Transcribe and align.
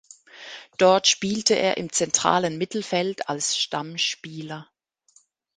Dort 0.79 1.05
spielte 1.07 1.53
er 1.53 1.77
im 1.77 1.91
zentralen 1.93 2.57
Mittelfeld 2.57 3.29
als 3.29 3.55
Stammspieler. 3.55 4.67